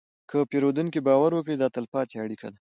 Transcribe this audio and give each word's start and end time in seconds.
که 0.29 0.37
پیرودونکی 0.51 0.99
باور 1.07 1.31
وکړي، 1.33 1.55
دا 1.57 1.67
تلپاتې 1.75 2.15
اړیکه 2.23 2.47
ده. 2.53 2.59